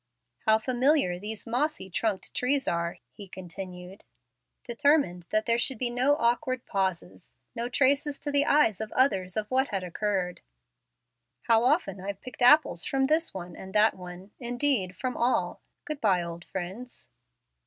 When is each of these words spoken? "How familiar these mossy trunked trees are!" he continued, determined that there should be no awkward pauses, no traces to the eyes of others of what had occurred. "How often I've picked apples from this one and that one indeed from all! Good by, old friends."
"How 0.47 0.57
familiar 0.57 1.19
these 1.19 1.45
mossy 1.45 1.87
trunked 1.87 2.33
trees 2.33 2.67
are!" 2.67 2.97
he 3.11 3.27
continued, 3.27 4.03
determined 4.63 5.25
that 5.29 5.45
there 5.45 5.59
should 5.59 5.77
be 5.77 5.91
no 5.91 6.15
awkward 6.17 6.65
pauses, 6.65 7.35
no 7.55 7.69
traces 7.69 8.19
to 8.21 8.31
the 8.31 8.43
eyes 8.43 8.81
of 8.81 8.91
others 8.93 9.37
of 9.37 9.51
what 9.51 9.67
had 9.67 9.83
occurred. 9.83 10.41
"How 11.43 11.63
often 11.63 12.01
I've 12.01 12.19
picked 12.19 12.41
apples 12.41 12.83
from 12.83 13.05
this 13.05 13.31
one 13.31 13.55
and 13.55 13.75
that 13.75 13.93
one 13.93 14.31
indeed 14.39 14.95
from 14.95 15.15
all! 15.15 15.61
Good 15.85 16.01
by, 16.01 16.23
old 16.23 16.45
friends." 16.45 17.07